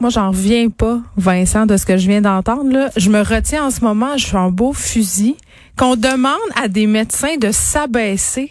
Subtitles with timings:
[0.00, 2.90] Moi, j'en reviens pas, Vincent, de ce que je viens d'entendre.
[2.96, 5.36] Je me retiens en ce moment, je suis en beau fusil,
[5.78, 8.50] qu'on demande à des médecins de s'abaisser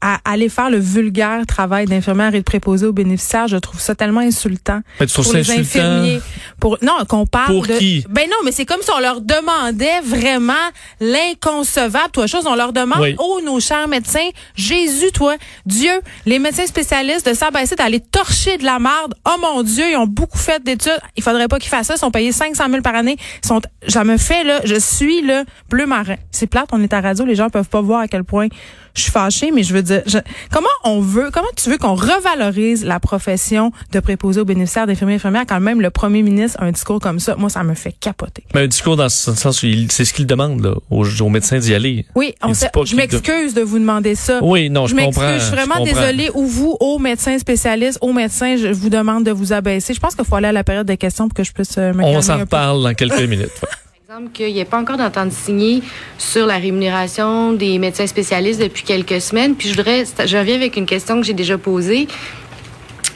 [0.00, 3.48] à aller faire le vulgaire travail d'infirmière et de préposé aux bénéficiaires.
[3.48, 4.80] Je trouve ça tellement insultant.
[4.98, 5.60] Mais tu pour les insultant?
[5.60, 6.20] infirmiers.
[6.58, 7.74] Pour, non, qu'on parle Pour de...
[7.78, 8.04] qui?
[8.08, 10.52] Ben non, mais c'est comme si on leur demandait vraiment
[11.00, 12.10] l'inconcevable.
[12.12, 13.14] Toi, chose, on leur demande, Oui.
[13.18, 15.36] oh, nos chers médecins, Jésus, toi,
[15.66, 15.92] Dieu,
[16.26, 19.14] les médecins spécialistes de s'abaisser, d'aller torcher de la marde.
[19.26, 21.00] Oh mon Dieu, ils ont beaucoup fait d'études.
[21.16, 21.94] Il faudrait pas qu'ils fassent ça.
[21.94, 23.16] Ils sont payés 500 000 par année.
[23.44, 26.16] Ils sont, ça me fait, là, je suis, là, bleu marin.
[26.30, 28.48] C'est plate, on est à radio, les gens peuvent pas voir à quel point
[28.94, 30.18] je suis fâchée, mais je veux dire, je-
[30.52, 35.14] comment on veut, comment tu veux qu'on revalorise la profession de préposé aux bénéficiaires d'infirmiers
[35.14, 37.36] et infirmières quand même le premier ministre a un discours comme ça?
[37.36, 38.44] Moi, ça me fait capoter.
[38.54, 41.74] Mais un discours dans ce sens c'est ce qu'il demande là, aux, aux médecins d'y
[41.74, 42.06] aller.
[42.14, 44.40] Oui, on sait, je m'excuse de vous demander ça.
[44.42, 45.34] Oui, non, je, je comprends.
[45.34, 45.84] je suis vraiment comprends.
[46.00, 46.30] désolée.
[46.34, 49.94] Ou vous, aux médecins spécialistes, aux médecins, je vous demande de vous abaisser.
[49.94, 51.92] Je pense qu'il faut aller à la période de questions pour que je puisse euh,
[51.92, 53.50] me On calmer s'en reparle dans quelques minutes.
[54.12, 55.84] Exemple, qu'il n'y ait pas encore d'entente signée
[56.18, 59.54] sur la rémunération des médecins spécialistes depuis quelques semaines.
[59.54, 62.08] Puis je voudrais, je reviens avec une question que j'ai déjà posée.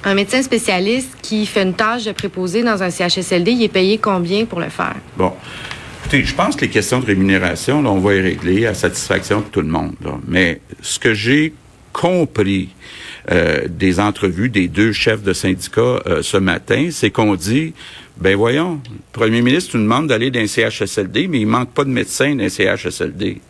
[0.05, 3.98] Un médecin spécialiste qui fait une tâche de préposé dans un CHSLD, il est payé
[3.98, 4.95] combien pour le faire?
[5.17, 5.33] Bon.
[6.03, 9.41] Écoutez, je pense que les questions de rémunération, là, on va y régler à satisfaction
[9.41, 9.97] de tout le monde.
[10.01, 10.12] là.
[10.29, 11.55] Mais ce que j'ai
[11.92, 12.69] compris
[13.33, 17.73] euh, des entrevues des deux chefs de syndicats euh, ce matin, c'est qu'on dit,
[18.17, 21.84] ben voyons, le premier ministre nous demande d'aller dans un CHSLD, mais il manque pas
[21.84, 23.41] de médecins dans un CHSLD.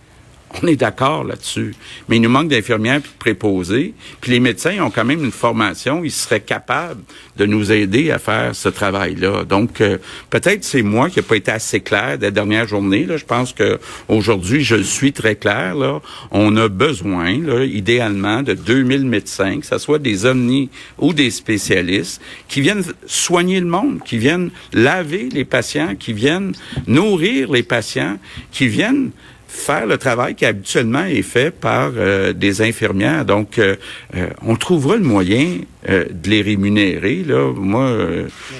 [0.62, 1.74] On est d'accord là-dessus.
[2.08, 3.95] Mais il nous manque d'infirmières puis de préposés.
[4.20, 6.05] Puis les médecins ont quand même une formation.
[6.05, 7.02] Ils seraient capables
[7.36, 9.45] de nous aider à faire ce travail-là.
[9.45, 9.98] Donc, euh,
[10.30, 13.05] peut-être c'est moi qui n'ai pas été assez clair des dernières journées.
[13.05, 13.17] Là.
[13.17, 15.74] Je pense que aujourd'hui, je suis très clair.
[15.74, 16.01] Là.
[16.30, 21.30] On a besoin, là, idéalement, de 2000 médecins, que ce soit des omnis ou des
[21.30, 26.52] spécialistes, qui viennent soigner le monde, qui viennent laver les patients, qui viennent
[26.86, 28.18] nourrir les patients,
[28.52, 29.11] qui viennent
[29.55, 33.25] faire le travail qui habituellement est fait par euh, des infirmières.
[33.25, 33.77] Donc, euh,
[34.17, 37.23] euh, on trouvera le moyen de les rémunérer.
[37.27, 37.95] Là, moi,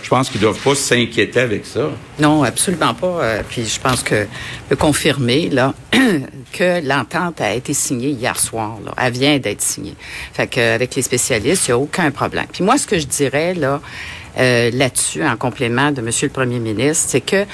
[0.03, 1.89] je pense qu'ils doivent pas s'inquiéter avec ça.
[2.19, 3.39] Non, absolument pas.
[3.49, 4.27] Puis je pense que
[4.69, 5.73] peut confirmer là
[6.53, 8.77] que l'entente a été signée hier soir.
[8.85, 8.93] Là.
[8.99, 9.95] Elle vient d'être signée.
[10.35, 12.45] Fait que avec les spécialistes, il n'y a aucun problème.
[12.53, 13.81] Puis moi, ce que je dirais là
[14.37, 17.47] là-dessus, en complément de Monsieur le Premier ministre, c'est que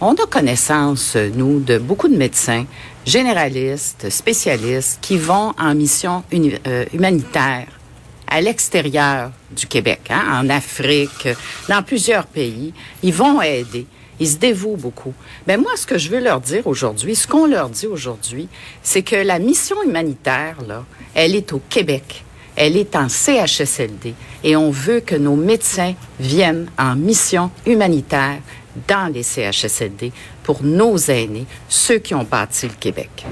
[0.00, 2.66] on a connaissance, nous, de beaucoup de médecins
[3.06, 7.66] généralistes, spécialistes, qui vont en mission euh, humanitaire
[8.26, 11.28] à l'extérieur du Québec, hein, en Afrique,
[11.68, 12.72] dans plusieurs pays.
[13.02, 13.86] Ils vont aider.
[14.20, 15.12] Ils se dévouent beaucoup.
[15.46, 18.48] Ben moi, ce que je veux leur dire aujourd'hui, ce qu'on leur dit aujourd'hui,
[18.82, 20.84] c'est que la mission humanitaire, là,
[21.14, 22.24] elle est au Québec.
[22.56, 24.14] Elle est en CHSLD.
[24.44, 28.38] Et on veut que nos médecins viennent en mission humanitaire
[28.88, 30.12] dans les CHSLD
[30.42, 33.24] pour nos aînés, ceux qui ont bâti le Québec.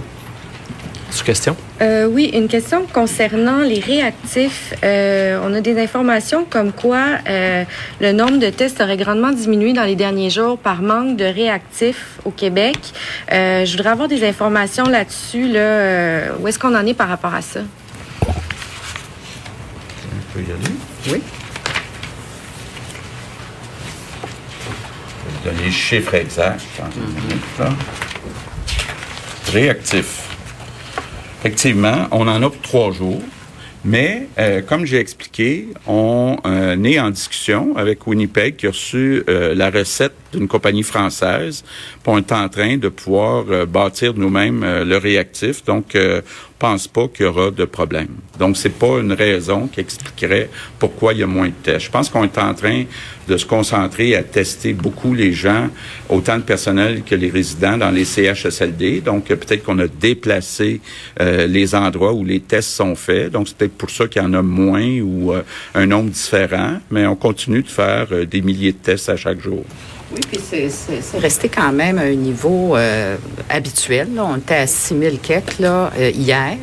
[1.25, 1.55] Question?
[1.81, 4.75] Euh, oui, une question concernant les réactifs.
[4.83, 7.65] Euh, on a des informations comme quoi euh,
[8.01, 12.19] le nombre de tests aurait grandement diminué dans les derniers jours par manque de réactifs
[12.25, 12.77] au Québec.
[13.31, 15.47] Euh, je voudrais avoir des informations là-dessus.
[15.47, 17.61] Là, euh, où est-ce qu'on en est par rapport à ça?
[18.27, 18.33] On
[20.33, 20.75] peut y aller.
[21.09, 21.23] Oui.
[25.25, 26.63] Je vais vous donner les chiffres exacts.
[27.59, 27.69] Là.
[29.53, 30.29] Réactif.
[31.41, 33.23] Effectivement, on en a pour trois jours.
[33.85, 39.25] Mais, euh, comme j'ai expliqué, on euh, est en discussion avec Winnipeg qui a reçu
[39.29, 41.65] euh, la recette d'une compagnie française.
[42.07, 45.65] On est en train de pouvoir bâtir nous-mêmes le réactif.
[45.65, 48.15] Donc, on pense pas qu'il y aura de problème.
[48.39, 50.49] Donc, c'est pas une raison qui expliquerait
[50.79, 51.87] pourquoi il y a moins de tests.
[51.87, 52.85] Je pense qu'on est en train
[53.27, 55.69] de se concentrer à tester beaucoup les gens,
[56.09, 59.01] autant le personnel que les résidents dans les CHSLD.
[59.01, 60.81] Donc, peut-être qu'on a déplacé
[61.21, 63.33] euh, les endroits où les tests sont faits.
[63.33, 65.43] Donc, c'est peut-être pour ça qu'il y en a moins ou euh,
[65.75, 66.79] un nombre différent.
[66.93, 69.65] Mais on continue de faire euh, des milliers de tests à chaque jour.
[70.15, 73.17] Oui, puis c'est resté quand même à un niveau euh,
[73.49, 74.09] habituel.
[74.19, 76.59] On était à 6 000 quêtes là, euh, hier.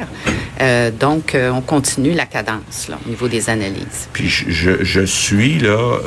[0.61, 4.09] Euh, donc, on continue la cadence là, au niveau des analyses.
[4.13, 5.99] Puis je, je suis, là,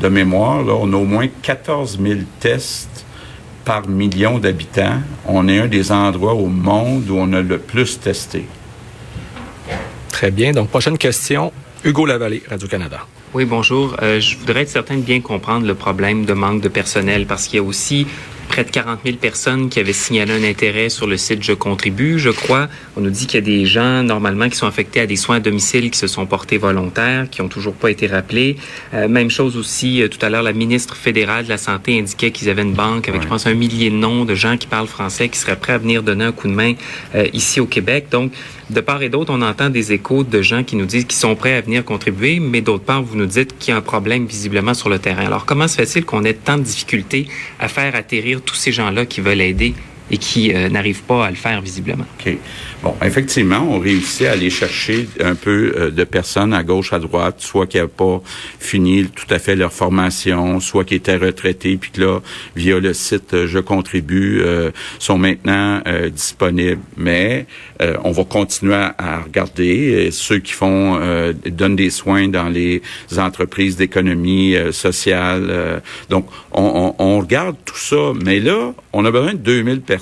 [0.00, 3.04] de mémoire, là, on a au moins 14 000 tests
[3.64, 5.00] par million d'habitants.
[5.26, 8.46] On est un des endroits au monde où on a le plus testé.
[10.10, 10.52] Très bien.
[10.52, 11.52] Donc, prochaine question.
[11.84, 13.00] Hugo Lavallée, Radio-Canada.
[13.34, 13.96] Oui, bonjour.
[14.02, 17.48] Euh, je voudrais être certain de bien comprendre le problème de manque de personnel parce
[17.48, 18.06] qu'il y a aussi
[18.46, 22.18] près de 40 000 personnes qui avaient signalé un intérêt sur le site Je contribue,
[22.18, 22.68] je crois.
[22.96, 25.36] On nous dit qu'il y a des gens, normalement, qui sont affectés à des soins
[25.36, 28.56] à domicile qui se sont portés volontaires, qui ont toujours pas été rappelés.
[28.94, 32.30] Euh, même chose aussi, euh, tout à l'heure, la ministre fédérale de la Santé indiquait
[32.30, 34.86] qu'ils avaient une banque avec, je pense, un millier de noms de gens qui parlent
[34.86, 36.74] français qui seraient prêts à venir donner un coup de main
[37.14, 38.06] euh, ici au Québec.
[38.10, 38.32] Donc,
[38.68, 41.36] de part et d'autre, on entend des échos de gens qui nous disent qu'ils sont
[41.36, 44.26] prêts à venir contribuer, mais d'autre part, vous nous dites qu'il y a un problème
[44.26, 45.26] visiblement sur le terrain.
[45.26, 47.28] Alors, comment se fait-il qu'on ait tant de difficultés
[47.60, 49.74] à faire atterrir tous ces gens-là qui veulent aider
[50.10, 52.06] et qui euh, n'arrivent pas à le faire visiblement?
[52.20, 52.36] OK.
[52.82, 56.98] Bon, effectivement, on réussit à aller chercher un peu euh, de personnes à gauche, à
[56.98, 58.22] droite, soit qui n'avaient pas
[58.60, 62.20] fini tout à fait leur formation, soit qui étaient retraités, puis que là,
[62.54, 65.82] via le site euh, Je contribue, euh, sont maintenant
[66.12, 66.82] disponibles.
[66.96, 67.46] Mais
[68.04, 70.98] on va continuer à, regarder ceux qui font
[71.46, 72.82] donnent des soins dans les
[73.18, 75.82] entreprises d'économie sociale.
[76.08, 78.12] donc, on, on, on regarde tout ça.
[78.24, 79.95] Mais là, on a besoin de 2000 personnes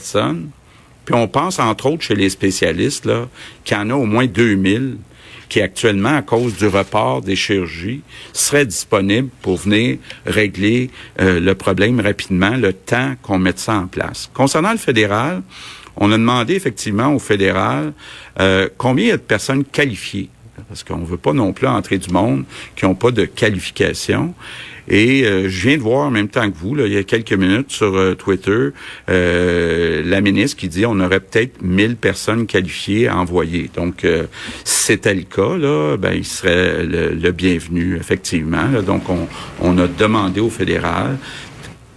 [1.05, 3.29] puis on pense, entre autres, chez les spécialistes, là,
[3.65, 4.97] qu'il y en a au moins 2000
[5.49, 8.01] qui actuellement, à cause du report des chirurgies,
[8.33, 13.87] seraient disponibles pour venir régler euh, le problème rapidement, le temps qu'on mette ça en
[13.87, 14.31] place.
[14.33, 15.43] Concernant le fédéral,
[15.97, 17.93] on a demandé effectivement au fédéral
[18.41, 20.31] euh, combien il y a de personnes qualifiées,
[20.69, 22.45] parce qu'on ne veut pas non plus entrer du monde
[22.75, 24.35] qui n'ont pas de qualification.
[24.89, 27.03] Et euh, je viens de voir en même temps que vous, là, il y a
[27.03, 28.69] quelques minutes sur euh, Twitter,
[29.09, 33.71] euh, la ministre qui dit on aurait peut-être 1000 personnes qualifiées à envoyer.
[33.75, 34.07] Donc,
[34.65, 38.69] si c'était le cas, là, ben, il serait le, bienvenu, effectivement.
[38.87, 39.27] Donc, on,
[39.61, 41.19] on a demandé au fédéral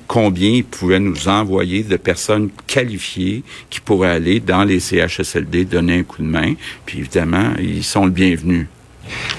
[0.07, 5.99] combien il pouvait nous envoyer de personnes qualifiées qui pourraient aller dans les CHSLD donner
[5.99, 6.53] un coup de main.
[6.85, 8.67] Puis évidemment, ils sont le bienvenu.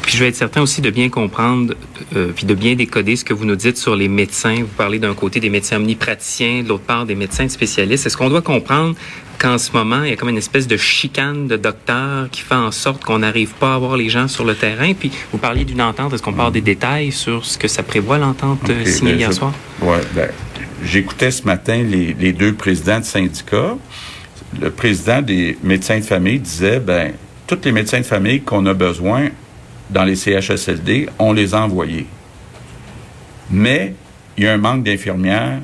[0.02, 1.74] Puis je vais être certain aussi de bien comprendre,
[2.16, 4.56] euh, puis de bien décoder ce que vous nous dites sur les médecins.
[4.60, 8.06] Vous parlez d'un côté des médecins omnipraticiens, de l'autre part des médecins spécialistes.
[8.06, 8.94] Est-ce qu'on doit comprendre
[9.38, 12.54] qu'en ce moment, il y a comme une espèce de chicane de docteurs qui fait
[12.54, 14.92] en sorte qu'on n'arrive pas à avoir les gens sur le terrain?
[14.94, 16.12] Puis vous parliez d'une entente.
[16.12, 19.32] Est-ce qu'on parle des détails sur ce que ça prévoit, l'entente euh, signée ben, hier
[19.32, 19.52] soir?
[19.82, 20.28] Oui, ben,
[20.84, 23.76] j'écoutais ce matin les, les deux présidents de syndicats.
[24.60, 27.12] Le président des médecins de famille disait, ben,
[27.46, 29.28] tous les médecins de famille qu'on a besoin
[29.90, 32.06] dans les CHSLD, on les a envoyés.
[33.50, 33.94] Mais
[34.37, 35.61] il y a un manque d'infirmières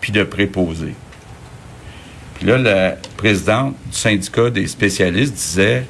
[0.00, 0.94] puis de préposés.
[2.34, 5.84] Puis là, la présidente du syndicat des spécialistes disait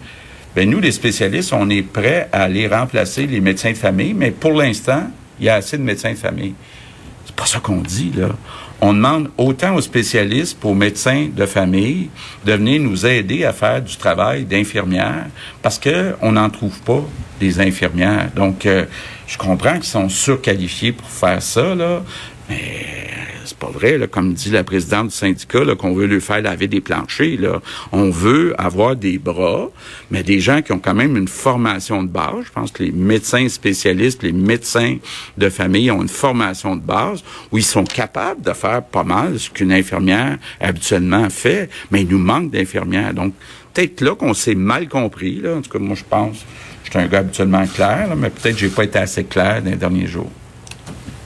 [0.56, 4.30] ben nous, les spécialistes, on est prêts à aller remplacer les médecins de famille, mais
[4.30, 5.04] pour l'instant,
[5.38, 6.54] il y a assez de médecins de famille.
[7.28, 8.30] C'est pas ça qu'on dit, là
[8.80, 12.10] on demande autant aux spécialistes, aux médecins de famille,
[12.44, 15.26] de venir nous aider à faire du travail d'infirmière
[15.62, 17.02] parce que on n'en trouve pas
[17.40, 18.30] des infirmières.
[18.34, 18.84] Donc, euh,
[19.26, 22.02] je comprends qu'ils sont surqualifiés pour faire ça, là,
[22.48, 23.08] mais
[23.48, 26.80] c'est pas vrai, comme dit la présidente du syndicat, qu'on veut lui faire laver des
[26.80, 27.38] planchers.
[27.92, 29.70] On veut avoir des bras,
[30.10, 32.44] mais des gens qui ont quand même une formation de base.
[32.46, 34.96] Je pense que les médecins spécialistes, les médecins
[35.36, 39.38] de famille ont une formation de base où ils sont capables de faire pas mal
[39.38, 43.14] ce qu'une infirmière habituellement fait, mais il nous manque d'infirmières.
[43.14, 43.34] Donc,
[43.72, 45.42] peut-être là qu'on s'est mal compris.
[45.46, 46.44] En tout cas, moi, je pense,
[46.84, 49.76] je suis un gars habituellement clair, mais peut-être j'ai pas été assez clair dans les
[49.76, 50.30] derniers jours.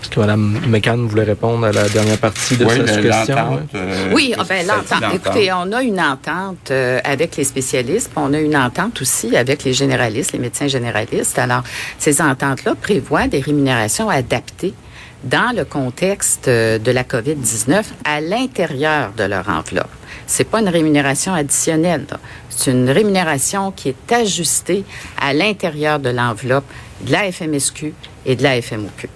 [0.02, 3.60] Est-ce que Mme McCann voulait répondre à la dernière partie de cette question?
[3.74, 5.14] Euh, oui, ah, ben, l'entente.
[5.14, 9.36] Écoutez, on a une entente euh, avec les spécialistes, puis on a une entente aussi
[9.36, 11.38] avec les généralistes, les médecins généralistes.
[11.38, 11.62] Alors,
[11.98, 14.74] ces ententes-là prévoient des rémunérations adaptées
[15.22, 19.90] dans le contexte euh, de la COVID-19 à l'intérieur de leur enveloppe.
[20.26, 22.06] C'est pas une rémunération additionnelle.
[22.50, 24.84] C'est une rémunération qui est ajustée
[25.20, 26.64] à l'intérieur de l'enveloppe
[27.02, 27.94] de la FMSQ
[28.26, 29.08] et de la FMOQ.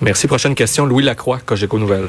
[0.00, 0.26] Merci.
[0.26, 2.08] Prochaine question, Louis Lacroix, Cogeco Nouvelle.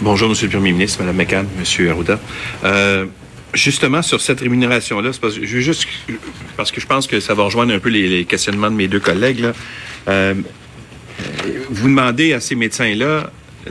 [0.00, 2.20] Bonjour, Monsieur le Premier ministre, Mme McCann, Monsieur Arruda.
[2.64, 3.06] Euh,
[3.54, 5.86] justement, sur cette rémunération-là, parce, je juste,
[6.56, 9.00] parce que je pense que ça va rejoindre un peu les, questionnements de mes deux
[9.00, 9.46] collègues.
[10.08, 10.34] Euh,
[11.70, 13.30] vous demandez à ces médecins-là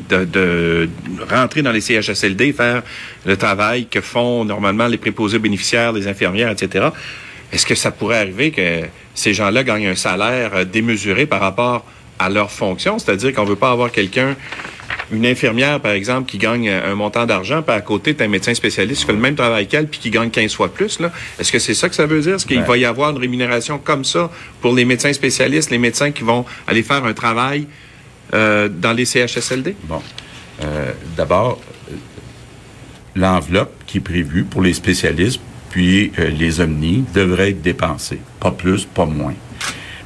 [0.09, 0.89] de,
[1.29, 2.81] rentrer dans les CHSLD, faire
[3.25, 6.87] le travail que font normalement les préposés bénéficiaires, les infirmières, etc.
[7.51, 8.81] Est-ce que ça pourrait arriver que
[9.13, 11.85] ces gens-là gagnent un salaire démesuré par rapport
[12.19, 14.35] à leur fonction, c'est-à-dire qu'on veut pas avoir quelqu'un
[15.11, 18.53] une infirmière, par exemple, qui gagne un montant d'argent, puis à côté, tu un médecin
[18.53, 20.99] spécialiste qui fait le même travail qu'elle, puis qui gagne 15 fois plus.
[20.99, 21.11] Là.
[21.39, 22.35] Est-ce que c'est ça que ça veut dire?
[22.35, 22.65] Est-ce qu'il Ben.
[22.65, 26.45] va y avoir une rémunération comme ça pour les médecins spécialistes, les médecins qui vont
[26.67, 27.67] aller faire un travail
[28.33, 29.75] euh, dans les CHSLD?
[29.83, 30.01] Bon.
[30.63, 31.59] Euh, D'abord,
[31.91, 31.95] euh,
[33.15, 35.41] l'enveloppe qui est prévue pour les spécialistes
[35.73, 38.19] puis euh, les omnis devrait être dépensée.
[38.39, 39.33] Pas plus, pas moins.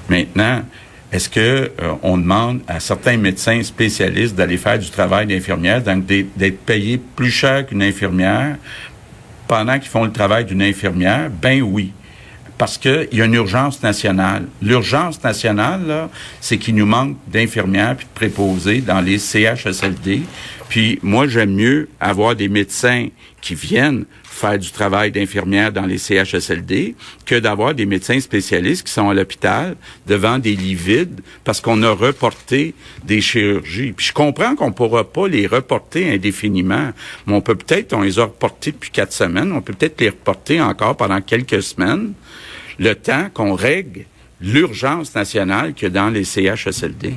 [0.10, 0.64] Maintenant,
[1.12, 6.06] est-ce que euh, on demande à certains médecins spécialistes d'aller faire du travail d'infirmière, donc
[6.06, 8.58] d'être payés plus cher qu'une infirmière
[9.48, 11.30] pendant qu'ils font le travail d'une infirmière?
[11.30, 11.94] Ben oui.
[12.58, 14.48] Parce qu'il y a une urgence nationale.
[14.62, 16.10] L'urgence nationale,
[16.42, 20.24] c'est qu'il nous manque d'infirmières puis de préposés dans les CHSLD.
[20.70, 23.08] Puis moi, j'aime mieux avoir des médecins
[23.42, 26.96] qui viennent faire du travail d'infirmière dans les CHSLD
[27.26, 31.82] que d'avoir des médecins spécialistes qui sont à l'hôpital devant des lits vides parce qu'on
[31.82, 33.94] a reporté des chirurgies.
[33.94, 36.92] Puis je comprends qu'on pourra pas les reporter indéfiniment,
[37.26, 40.10] mais on peut peut-être, on les a reportés depuis quatre semaines, on peut peut-être les
[40.10, 42.14] reporter encore pendant quelques semaines,
[42.78, 44.06] le temps qu'on règle
[44.40, 47.16] l'urgence nationale que dans les CHSLD.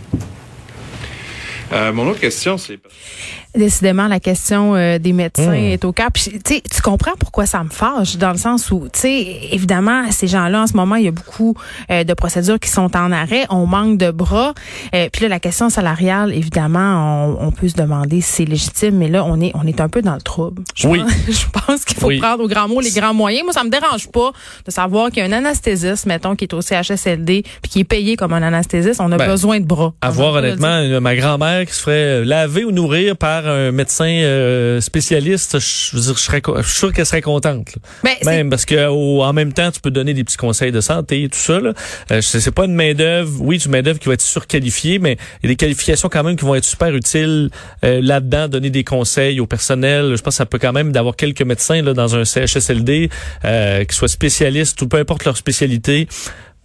[1.72, 2.78] Euh, mon autre question, c'est...
[3.52, 5.72] Décidément, la question euh, des médecins Hmm.
[5.72, 6.12] est au cap.
[6.14, 10.28] Puis, Tu comprends pourquoi ça me fâche, dans le sens où, tu sais, évidemment, ces
[10.28, 11.56] gens-là, en ce moment, il y a beaucoup
[11.90, 13.46] euh, de procédures qui sont en arrêt.
[13.50, 14.54] On manque de bras.
[14.94, 18.96] Euh, puis là, la question salariale, évidemment, on, on peut se demander si c'est légitime,
[18.96, 20.62] mais là, on est, on est un peu dans le trouble.
[20.76, 21.00] Je Oui.
[21.00, 22.18] pense, je pense qu'il faut Oui.
[22.18, 23.42] prendre au grand mot les grands moyens.
[23.44, 24.30] Moi, ça me dérange pas
[24.64, 27.84] de savoir qu'il y a un anesthésiste, mettons, qui est au CHSLD, puis qui est
[27.84, 29.00] payé comme un anesthésiste.
[29.00, 29.92] On a Ben, besoin de bras.
[30.02, 34.80] Avoir honnêtement ma grand-mère qui se ferait euh, laver ou nourrir par un médecin euh,
[34.80, 37.68] spécialiste, je veux dire, je serais, co- je suis sûr qu'elle serait contente.
[38.04, 40.80] Ben, Même parce que au- en même temps, tu peux donner des petits conseils de
[40.80, 41.60] santé et tout ça.
[41.60, 41.72] Là.
[42.12, 43.30] Euh, c'est c'est pas une main d'œuvre.
[43.40, 46.08] Oui, c'est une main d'œuvre qui va être surqualifiée, mais il y a des qualifications
[46.08, 47.50] quand même qui vont être super utiles
[47.84, 48.48] euh, là-dedans.
[48.48, 50.14] Donner des conseils au personnel.
[50.16, 53.10] Je pense que ça peut quand même d'avoir quelques médecins là, dans un CHSLD
[53.44, 56.08] euh, qui soient spécialistes ou peu importe leur spécialité.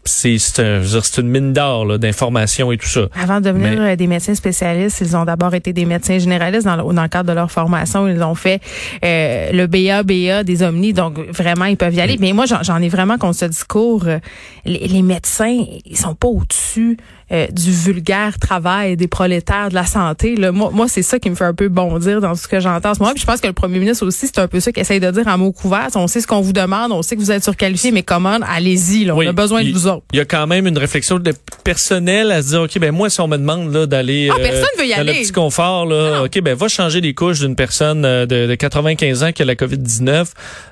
[0.07, 0.81] C'est c'est un-
[1.17, 3.07] une mine d'or d'informations et tout ça.
[3.19, 6.65] Avant de devenir Mais- euh, des médecins spécialistes, ils ont d'abord été des médecins généralistes
[6.65, 8.07] dans le, dans le cadre de leur formation.
[8.07, 8.62] Ils ont fait
[9.03, 12.17] euh, le BA, BA des Omnis, donc vraiment, ils peuvent y aller.
[12.19, 14.03] Mais moi, j'en j'en ai vraiment contre ce discours.
[14.05, 14.19] euh,
[14.65, 16.97] les, les médecins, ils sont pas au-dessus
[17.32, 20.36] euh, du vulgaire travail des prolétaires de la santé.
[20.36, 20.51] Là.
[20.51, 22.94] Moi, moi c'est ça qui me fait un peu bondir dans ce que j'entends en
[22.94, 23.13] ce moment.
[23.13, 25.10] Puis je pense que le premier ministre aussi, c'est un peu ça qu'il essaye de
[25.12, 25.89] dire en mots couverts.
[25.96, 29.05] On sait ce qu'on vous demande, on sait que vous êtes surqualifié, mais comment, allez-y,
[29.05, 30.03] là, on Oui, a besoin de vous autres.
[30.13, 33.10] Il y a quand même une réflexion de personnel à se dire, OK, ben moi,
[33.10, 35.13] si on me demande là d'aller Ah, personne veut y dans aller.
[35.13, 38.55] le petit confort, là, OK, ben va changer les couches d'une personne euh, de, de
[38.55, 40.27] 95 ans qui a la COVID-19.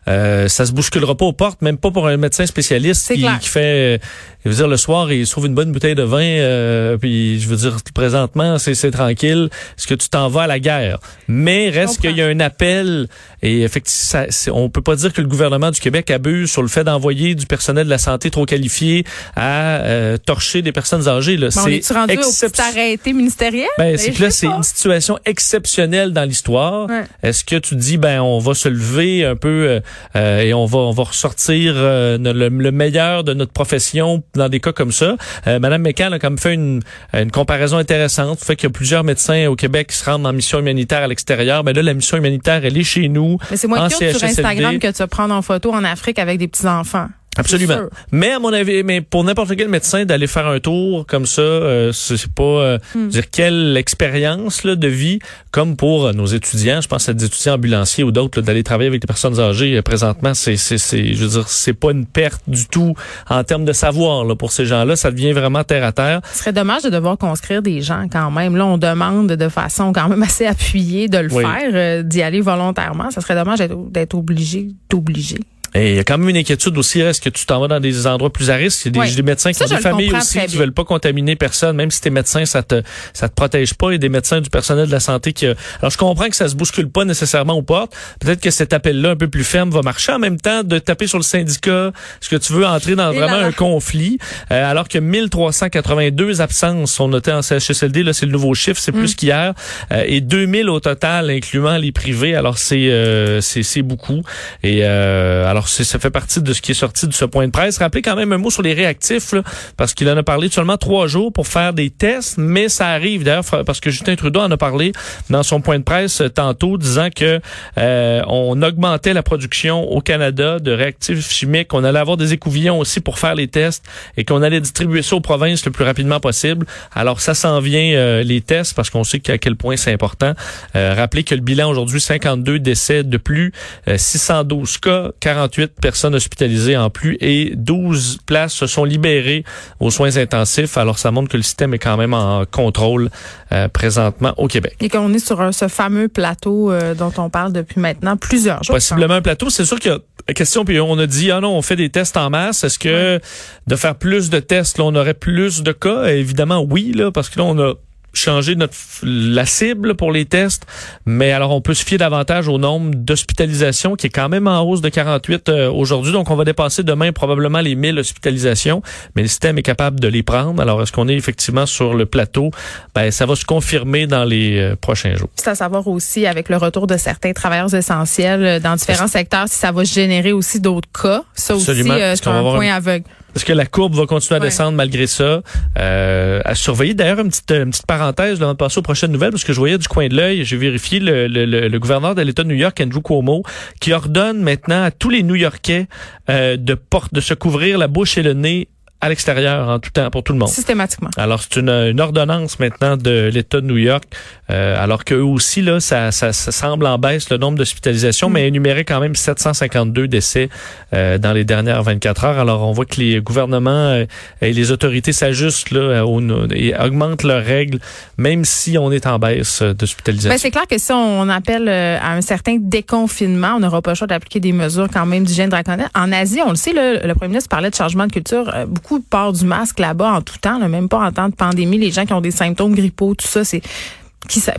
[0.08, 3.48] Euh, ça se bousculera pas aux portes, même pas pour un médecin spécialiste qui, qui
[3.50, 3.98] fait, euh,
[4.44, 7.48] je veux dire, le soir, il sauve une bonne bouteille de vin, euh, puis je
[7.48, 9.50] veux dire, présentement, c'est tranquille.
[9.78, 11.00] Est-ce que tu t'en vas à la guerre?
[11.28, 13.08] Mais reste qu'il y a un appel,
[13.42, 16.68] et effectivement, ça, on peut pas dire que le gouvernement du Québec abuse sur le
[16.68, 21.38] fait d'envoyer du personnel de la santé trop qualifié à euh, torcher des personnes âgées.
[21.38, 21.50] Là.
[21.56, 23.68] Mais on est-tu rendu au arrêté ministériel?
[23.78, 26.90] ben, Ben, c'est là, c'est une situation exceptionnelle dans l'histoire.
[26.90, 27.04] Ouais.
[27.22, 29.80] Est-ce que tu dis, ben, on va se lever un peu euh,
[30.16, 34.50] euh, et on va, on va ressortir euh, le, le meilleur de notre profession dans
[34.50, 35.16] des cas comme ça?
[35.48, 36.82] Euh, Madame McCann a comme fait une,
[37.14, 38.40] une comparaison intéressante.
[38.40, 41.08] Fait qu'il y a plusieurs médecins au Québec qui se rendent en mission humanitaire à
[41.08, 41.64] l'extérieur.
[41.64, 43.38] Ben là, la mission humanitaire, elle est chez nous.
[43.52, 44.24] Mais c'est moins en cute sur.
[44.24, 47.08] Instagram que de se prendre en photo en Afrique avec des petits-enfants.
[47.38, 47.78] Absolument.
[48.12, 51.42] Mais à mon avis, mais pour n'importe quel médecin d'aller faire un tour comme ça,
[51.42, 55.20] euh, c'est pas euh, je veux dire quelle expérience là, de vie
[55.52, 56.82] comme pour euh, nos étudiants.
[56.82, 59.76] Je pense à des étudiants ambulanciers ou d'autres d'aller travailler avec les personnes âgées.
[59.78, 62.94] euh, présentement, c'est c'est c'est je veux dire c'est pas une perte du tout
[63.30, 64.96] en termes de savoir là pour ces gens-là.
[64.96, 66.22] Ça devient vraiment terre à terre.
[66.34, 68.56] Ce serait dommage de devoir conscrire des gens quand même.
[68.56, 71.44] Là, on demande de façon quand même assez appuyée de le Oui.
[71.44, 73.10] faire, euh, d'y aller volontairement.
[73.12, 75.40] Ça serait dommage d'être d'être obligé, d'obliger.
[75.76, 77.80] Et il y a quand même une inquiétude aussi, est-ce que tu t'en vas dans
[77.80, 78.86] des endroits plus à risque?
[78.86, 79.08] Il y a des, Oui.
[79.10, 81.76] j'ai des médecins qui Ça, ont des le familles aussi qui veulent pas contaminer personne,
[81.76, 82.82] même si t'es médecin, ça te
[83.14, 83.90] ça te protège pas.
[83.90, 85.46] Il y a des médecins du personnel de la santé qui...
[85.46, 87.94] Alors, je comprends que ça se bouscule pas nécessairement aux portes.
[88.20, 90.12] Peut-être que cet appel-là, un peu plus ferme, va marcher.
[90.12, 93.18] En même temps, de taper sur le syndicat, est-ce que tu veux entrer dans Et
[93.18, 94.20] vraiment là un conflit?
[94.52, 98.94] Euh, alors que 1382 absences sont notées en CHSLD, là, c'est le nouveau chiffre, c'est
[98.94, 99.00] Mm.
[99.00, 99.54] plus qu'hier.
[99.92, 102.36] Euh, et 2000 au total, incluant les privés.
[102.36, 104.22] Alors, c'est euh, c'est c'est beaucoup.
[104.64, 107.46] Et euh, alors, alors, ça fait partie de ce qui est sorti de ce point
[107.46, 107.78] de presse.
[107.78, 109.44] Rappelez quand même un mot sur les réactifs, là,
[109.78, 113.24] parce qu'il en a parlé seulement trois jours pour faire des tests, mais ça arrive
[113.24, 114.92] d'ailleurs parce que Justin Trudeau en a parlé
[115.30, 117.40] dans son point de presse euh, tantôt, disant que
[117.78, 122.78] euh, on augmentait la production au Canada de réactifs chimiques, qu'on allait avoir des écouvillons
[122.80, 123.86] aussi pour faire les tests
[124.18, 126.66] et qu'on allait distribuer ça aux provinces le plus rapidement possible.
[126.94, 130.34] Alors, ça s'en vient euh, les tests parce qu'on sait à quel point c'est important.
[130.74, 133.54] rappelez que le bilan aujourd'hui, 52 décès de plus,
[133.96, 139.44] 612 cas, 48 personnes hospitalisées en plus et 12 places se sont libérées
[139.80, 140.78] aux soins intensifs.
[140.78, 143.10] Alors, ça montre que le système est quand même en contrôle
[143.52, 144.76] euh, présentement au Québec.
[144.80, 148.76] Et qu'on est sur ce fameux plateau euh, dont on parle depuis maintenant plusieurs jours.
[148.76, 149.50] Possiblement un plateau.
[149.50, 150.00] C'est sûr qu'il y a
[150.34, 152.64] question, puis on a dit, ah non, on fait des tests en masse.
[152.64, 153.20] Est-ce que
[153.68, 156.06] de faire plus de tests, là, on aurait plus de cas?
[156.06, 157.74] Évidemment, oui, là, parce que là, on a
[158.14, 160.66] changer notre la cible pour les tests,
[161.06, 164.62] mais alors on peut se fier davantage au nombre d'hospitalisations qui est quand même en
[164.62, 166.14] hausse de 48 euh, aujourd'hui.
[166.14, 168.82] Donc on va dépasser demain probablement les 1000 hospitalisations,
[169.16, 170.62] mais le système est capable de les prendre.
[170.62, 172.52] Alors est-ce qu'on est effectivement sur le plateau?
[172.96, 175.30] Ben ça va se confirmer dans les euh, prochains jours.
[175.36, 179.48] C'est à savoir aussi avec le retour de certains travailleurs essentiels euh, dans différents secteurs
[179.48, 181.24] si ça va générer aussi d'autres cas.
[181.34, 183.06] Ça aussi c'est un point aveugle.
[183.36, 185.42] Est-ce que la courbe va continuer à descendre malgré ça?
[185.78, 186.94] Euh, à surveiller.
[186.94, 189.60] D'ailleurs, une petite, une petite parenthèse avant de passer aux prochaines nouvelles, parce que je
[189.60, 192.56] voyais du coin de l'œil, j'ai vérifié le, le, le, gouverneur de l'État de New
[192.56, 193.44] York, Andrew Cuomo,
[193.80, 195.88] qui ordonne maintenant à tous les New-Yorkais
[196.30, 198.68] euh, de, porte, de se couvrir la bouche et le nez
[199.04, 200.48] à l'extérieur en tout temps pour tout le monde.
[200.48, 201.10] Systématiquement.
[201.18, 204.06] Alors c'est une, une, ordonnance maintenant de l'État de New York,
[204.50, 208.30] euh, alors que eux aussi là, ça, ça, ça, semble en baisse le nombre d'hospitalisations,
[208.30, 208.34] mm.
[208.34, 210.48] mais énuméré quand même 752 décès
[210.94, 212.40] euh, dans les dernières 24 heures.
[212.40, 214.06] Alors on voit que les gouvernements euh,
[214.42, 216.22] et les autorités s'ajustent là au,
[216.54, 217.80] et augmentent leurs règles,
[218.18, 220.30] même si on est en baisse d'hospitalisation.
[220.30, 223.92] Ben, c'est clair que si on appelle euh, à un certain déconfinement, on n'aura pas
[223.92, 225.90] le choix d'appliquer des mesures quand même d'hygiène draconienne.
[225.94, 228.50] En Asie, on le sait, le, le premier ministre parlait de changement de culture.
[228.70, 231.78] beaucoup beaucoup du masque là-bas en tout temps, même pas en temps de pandémie.
[231.78, 233.62] Les gens qui ont des symptômes grippaux, tout ça, c'est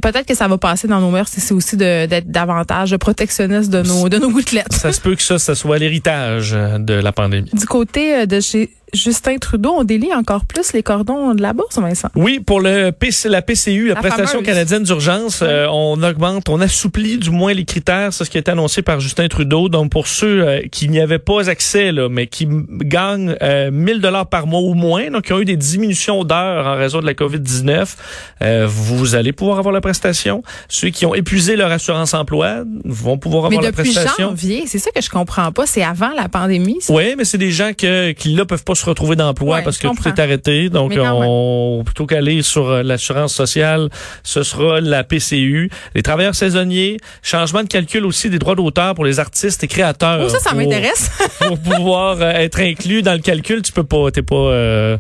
[0.03, 4.09] peut-être que ça va passer dans nos mœurs, c'est aussi d'être davantage protectionniste de nos
[4.09, 4.73] de nos gouttelettes.
[4.73, 7.51] Ça se peut que ça, ça soit l'héritage de la pandémie.
[7.53, 11.53] Du côté euh, de chez Justin Trudeau, on délie encore plus les cordons de la
[11.53, 12.09] bourse, Vincent.
[12.15, 17.19] Oui, pour le PC, la PCU, la, prestation canadienne d'urgence, euh, on augmente, on assouplit
[17.19, 19.69] du moins les critères, c'est ce qui a été annoncé par Justin Trudeau.
[19.69, 24.01] Donc pour ceux euh, qui n'y avaient pas accès, là, mais qui gagnent euh, 1000
[24.01, 27.07] dollars par mois ou moins, donc qui ont eu des diminutions d'heures en raison de
[27.07, 27.95] la COVID-19,
[28.43, 30.43] euh, vous allez pouvoir avoir la prestation.
[30.69, 34.03] Ceux qui ont épuisé leur assurance emploi vont pouvoir avoir la prestation.
[34.03, 36.79] Mais depuis janvier, c'est ça que je comprends pas, c'est avant la pandémie.
[36.89, 39.89] Oui, mais c'est des gens que, qui là peuvent pas se retrouver d'emploi parce que
[39.89, 40.69] tout est arrêté.
[40.69, 43.89] Donc, on, plutôt qu'aller sur euh, l'assurance sociale,
[44.23, 45.71] ce sera la PCU.
[45.95, 50.21] Les travailleurs saisonniers, changement de calcul aussi des droits d'auteur pour les artistes et créateurs.
[50.25, 51.11] Oh, ça, ça m'intéresse.
[51.39, 54.97] pour pouvoir euh, être inclus dans le calcul, tu peux pas, t'es pas, euh,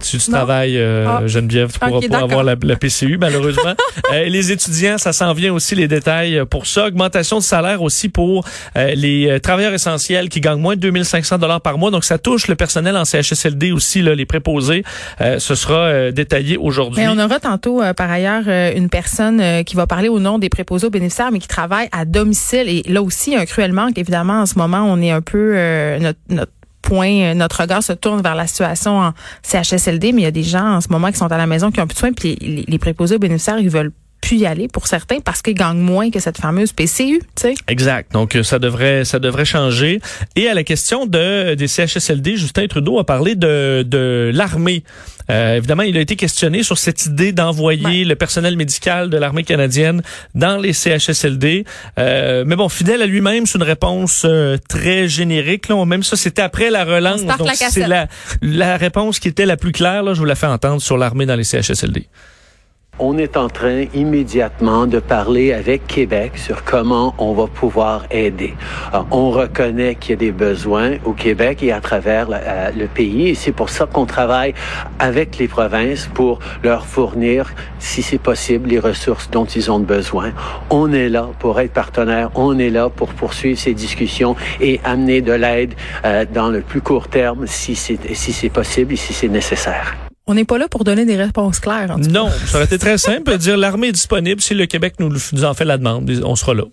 [0.00, 1.22] tu, travailles, ah.
[1.26, 3.74] Geneviève, tu pourras pas avoir la, PCU, malheureusement.
[4.12, 6.86] les étudiants, ça s'en vient aussi les détails pour ça.
[6.86, 8.44] Augmentation de salaire aussi pour
[8.76, 11.90] les travailleurs essentiels qui gagnent moins de 2500 dollars par mois.
[11.90, 14.84] Donc, ça touche le personnel en CHSLD aussi, là, les préposés.
[15.20, 17.02] Euh, ce sera euh, détaillé aujourd'hui.
[17.08, 18.44] on aura tantôt, euh, par ailleurs,
[18.76, 22.04] une personne qui va parler au nom des préposés aux bénéficiaires, mais qui travaille à
[22.04, 22.68] domicile.
[22.68, 23.98] Et là aussi, un cruel manque.
[23.98, 25.56] Évidemment, en ce moment, on est un peu...
[25.98, 30.30] notre, point, notre regard se tourne vers la situation en CHSLD, mais il y a
[30.30, 32.12] des gens en ce moment qui sont à la maison qui ont plus de soins,
[32.12, 33.92] puis les, les préposés aux bénéficiaires, ils veulent
[34.28, 37.54] pu y aller pour certains parce qu'ils gagnent moins que cette fameuse PCU, tu sais.
[37.66, 38.12] Exact.
[38.12, 40.00] Donc euh, ça devrait ça devrait changer.
[40.36, 44.84] Et à la question de des CHSLD, Justin Trudeau a parlé de de l'armée.
[45.30, 49.44] Euh, évidemment, il a été questionné sur cette idée d'envoyer le personnel médical de l'armée
[49.44, 50.02] canadienne
[50.34, 51.64] dans les CHSLD.
[51.98, 55.68] Euh, mais bon, fidèle à lui-même, c'est une réponse euh, très générique.
[55.68, 55.84] Là.
[55.84, 57.24] Même ça, c'était après la relance.
[57.24, 58.08] Donc c'est la,
[58.42, 60.02] la réponse qui était la plus claire.
[60.02, 62.06] Là, je vous la fais entendre sur l'armée dans les CHSLD
[62.98, 68.54] on est en train immédiatement de parler avec Québec sur comment on va pouvoir aider.
[69.10, 73.28] on reconnaît qu'il y a des besoins au Québec et à travers euh, le pays
[73.28, 74.54] et c'est pour ça qu'on travaille
[74.98, 80.32] avec les provinces pour leur fournir, si c'est possible, les ressources dont ils ont besoin.
[80.70, 85.20] On est là pour être partenaire, on est là pour poursuivre ces discussions et amener
[85.20, 90.07] de l'aide euh, dans le plus court terme si c'est possible et si c'est nécessaire.
[90.28, 91.96] On n'est pas là pour donner des réponses claires.
[91.98, 93.36] non, ça aurait été très simple.
[93.38, 95.10] dire l'armée est disponible si le Québec nous
[95.42, 96.08] en fait la demande.
[96.22, 96.64] On sera là.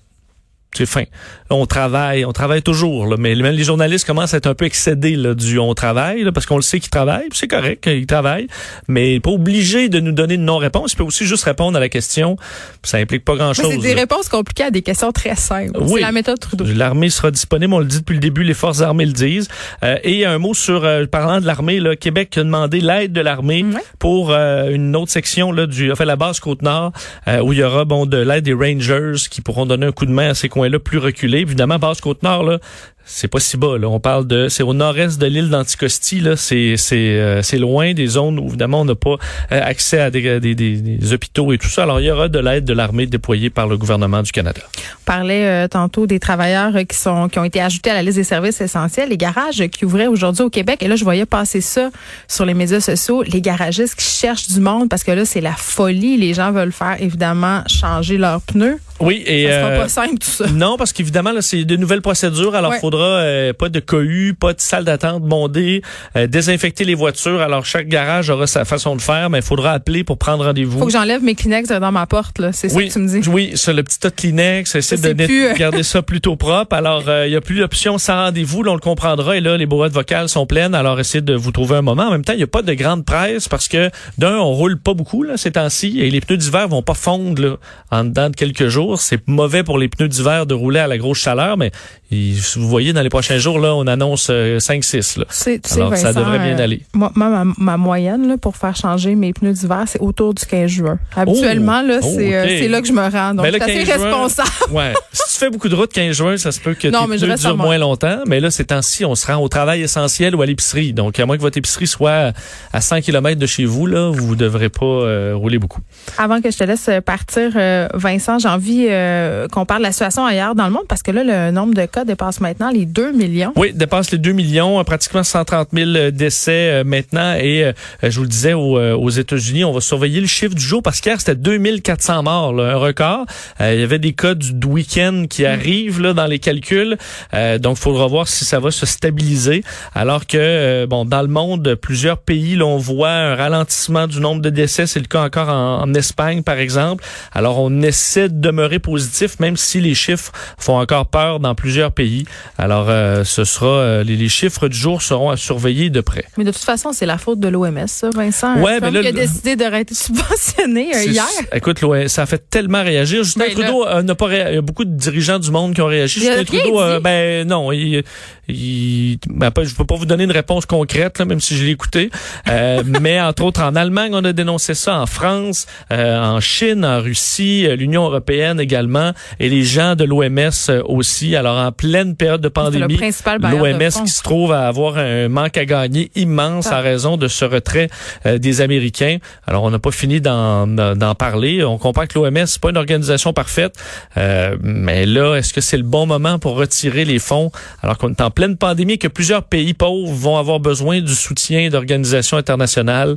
[0.77, 1.03] C'est fin.
[1.49, 4.65] On travaille, on travaille toujours, là, mais même les journalistes commencent à être un peu
[4.65, 8.07] excédés là, du on travaille, là, parce qu'on le sait qu'ils travaillent, c'est correct qu'ils
[8.07, 8.47] travaillent,
[8.87, 10.93] mais pas obligé de nous donner une non-réponse.
[10.93, 12.37] Il peut aussi juste répondre à la question.
[12.83, 13.67] Ça implique pas grand-chose.
[13.69, 14.01] C'est des là.
[14.01, 15.77] réponses compliquées à des questions très simples.
[15.79, 15.95] Oui.
[15.95, 16.65] C'est la méthode Trudeau.
[16.65, 19.47] L'armée sera disponible, on le dit depuis le début, les forces armées le disent.
[19.83, 23.21] Euh, et un mot sur, euh, parlant de l'armée, là, Québec a demandé l'aide de
[23.21, 23.65] l'armée
[23.99, 26.91] pour euh, une autre section là, du, enfin la base Côte-Nord,
[27.27, 30.05] euh, où il y aura bon de l'aide des Rangers qui pourront donner un coup
[30.05, 31.39] de main à ces coins-là plus reculés.
[31.39, 32.59] Évidemment, base Côte-Nord, là,
[33.05, 33.77] c'est pas si bas.
[33.77, 33.87] Là.
[33.87, 36.19] On parle de, c'est au nord-est de l'île d'Anticosti.
[36.21, 39.15] Là, c'est c'est euh, c'est loin des zones où évidemment on n'a pas
[39.51, 41.83] euh, accès à des, des, des, des hôpitaux et tout ça.
[41.83, 44.61] Alors il y aura de l'aide de l'armée déployée par le gouvernement du Canada.
[45.01, 48.01] On parlait euh, tantôt des travailleurs euh, qui sont qui ont été ajoutés à la
[48.01, 50.81] liste des services essentiels, les garages euh, qui ouvraient aujourd'hui au Québec.
[50.81, 51.89] Et là, je voyais passer ça
[52.27, 55.53] sur les médias sociaux, les garagistes qui cherchent du monde parce que là, c'est la
[55.53, 56.17] folie.
[56.17, 58.79] Les gens veulent faire évidemment changer leurs pneus.
[59.01, 60.47] Oui et Ça sera euh, pas simple tout ça.
[60.47, 62.55] Non, parce qu'évidemment, là, c'est de nouvelles procédures.
[62.55, 62.77] Alors, Ouais.
[62.77, 65.81] il faudra euh, pas de cohue, pas de salle d'attente bondée,
[66.15, 67.41] euh, désinfecter les voitures.
[67.41, 70.79] Alors, chaque garage aura sa façon de faire, mais il faudra appeler pour prendre rendez-vous.
[70.79, 72.51] Faut que j'enlève mes Kleenex dans ma porte là.
[72.53, 73.27] C'est ça Oui, que tu me dis.
[73.29, 76.35] oui, sur le petit tas de Kleenex, essayer Ça, de plus, euh, garder ça plutôt
[76.35, 76.75] propre.
[76.75, 79.35] Alors, il y a plus d'options sans rendez-vous, là, on le comprendra.
[79.37, 80.73] Et là, les boîtes vocales sont pleines.
[80.75, 82.03] Alors, essayez de vous trouver un moment.
[82.03, 84.77] En même temps, il n'y a pas de grande presse parce que d'un, on roule
[84.77, 87.55] pas beaucoup là ces temps-ci et les pneus d'hiver vont pas fondre là,
[87.91, 88.99] en dedans de quelques jours.
[88.99, 91.71] C'est mauvais pour les pneus d'hiver de rouler à la grosse chaleur, mais
[92.11, 95.25] vous voyez dans les prochains jours là, on annonce euh, 5-6 là.
[95.29, 96.81] Tu sais, tu sais, Alors, ça devrait bien euh, aller.
[96.93, 100.45] Moi, moi, ma, ma moyenne là, pour faire changer mes pneus d'hiver, c'est autour du
[100.45, 100.99] 15 juin.
[101.15, 103.33] Habituellement, là, Oh, c'est euh, c'est là que je me rends.
[103.33, 104.49] Donc, suis assez 15 juin, responsable.
[104.71, 104.93] Ouais.
[105.11, 107.17] si tu fais beaucoup de route 15 juin, ça se peut que Non, tes mais
[107.17, 108.19] pneus durent moins longtemps.
[108.27, 110.93] Mais là, ces temps-ci, on se rend au travail essentiel ou à l'épicerie.
[110.93, 112.33] Donc, à moins que votre épicerie soit
[112.73, 115.81] à 100 km de chez vous, là, vous ne devrez pas euh, rouler beaucoup.
[116.17, 119.91] Avant que je te laisse partir, euh, Vincent, j'ai envie euh, qu'on parle de la
[119.91, 122.85] situation ailleurs dans le monde parce que là, le nombre de cas dépasse maintenant les
[122.85, 123.53] 2 millions.
[123.55, 127.35] Oui, dépasse les 2 millions, euh, pratiquement 130 000 décès euh, maintenant.
[127.35, 130.53] Et euh, je vous le disais, aux, euh, aux États-Unis, on va surveiller le chiffre
[130.53, 133.25] du jour parce qu'hier, c'était 2400 morts, là, un record.
[133.61, 136.97] Euh, il y avait des cas du, week-end qui arrivent là, dans les calculs.
[137.33, 139.63] Euh, donc, il faudra voir si ça va se stabiliser.
[139.93, 144.19] Alors que, euh, bon, dans le monde, plusieurs pays, là, on voit un ralentissement du
[144.19, 144.87] nombre de décès.
[144.87, 147.03] C'est le cas encore en, en Espagne, par exemple.
[147.31, 151.91] Alors, on essaie de demeurer positif, même si les chiffres font encore peur dans plusieurs
[151.91, 152.25] pays.
[152.65, 156.25] Alors, euh, ce sera euh, les, les chiffres du jour seront à surveiller de près.
[156.35, 158.55] Mais de toute façon, c'est la faute de l'OMS, ça, Vincent.
[158.59, 161.25] Ouais, Trump mais là, qui a décidé d'arrêter de subventionner euh, hier.
[161.53, 163.23] Écoute, ça a fait tellement réagir.
[163.23, 165.81] Justin Ben Trudeau n'a pas ré- Il y a beaucoup de dirigeants du monde qui
[165.81, 166.21] ont réagi.
[166.21, 168.03] Justin Trudeau, ben non, il,
[168.47, 171.71] il ben, je peux pas vous donner une réponse concrète, là, même si je l'ai
[171.71, 172.09] écouté.
[172.47, 174.99] Euh, mais entre autres, en Allemagne, on a dénoncé ça.
[174.99, 180.03] En France, euh, en Chine, en Russie, euh, l'Union européenne également, et les gens de
[180.03, 181.35] l'OMS euh, aussi.
[181.35, 185.65] Alors, en pleine période de pandémie, l'OMS qui se trouve à avoir un manque à
[185.65, 186.79] gagner immense Ah.
[186.79, 187.89] en raison de ce retrait
[188.25, 189.17] euh, des Américains.
[189.47, 191.63] Alors, on n'a pas fini d'en d'en parler.
[191.63, 193.75] On comprend que l'OMS, c'est pas une organisation parfaite.
[194.17, 198.09] Euh, mais là, est-ce que c'est le bon moment pour retirer les fonds alors qu'on
[198.09, 202.37] est en pleine pandémie et que plusieurs pays pauvres vont avoir besoin du soutien d'organisations
[202.37, 203.15] internationales?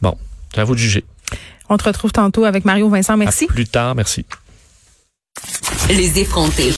[0.00, 0.16] Bon,
[0.54, 1.04] c'est à vous de juger.
[1.68, 3.16] On te retrouve tantôt avec Mario Vincent.
[3.16, 3.44] Merci.
[3.44, 3.94] À plus tard.
[3.94, 4.24] Merci.
[5.88, 6.70] Les effrontés.